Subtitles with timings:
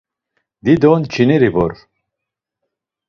[0.63, 1.79] Dido nç̌ineri vore.